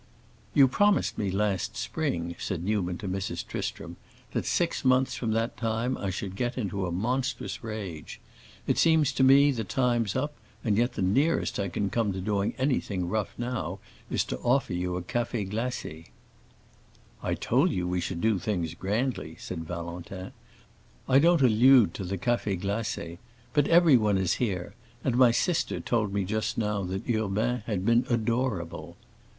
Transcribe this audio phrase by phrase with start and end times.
[0.55, 3.45] "You promised me last spring," said Newman to Mrs.
[3.45, 3.97] Tristram,
[4.31, 8.19] "that six months from that time I should get into a monstrous rage.
[8.65, 10.33] It seems to me the time's up,
[10.63, 13.77] and yet the nearest I can come to doing anything rough now
[14.09, 16.07] is to offer you a café glacé."
[17.21, 20.31] "I told you we should do things grandly," said Valentin.
[21.07, 23.19] "I don't allude to the cafés glacés.
[23.53, 24.73] But everyone is here,
[25.03, 28.97] and my sister told me just now that Urbain had been adorable."